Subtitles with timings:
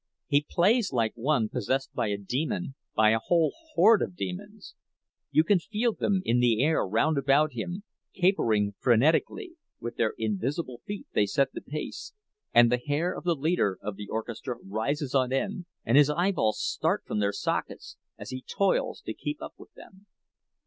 [0.25, 4.73] He plays like one possessed by a demon, by a whole horde of demons.
[5.29, 10.81] You can feel them in the air round about him, capering frenetically; with their invisible
[10.87, 12.13] feet they set the pace,
[12.51, 16.59] and the hair of the leader of the orchestra rises on end, and his eyeballs
[16.59, 20.07] start from their sockets, as he toils to keep up with them.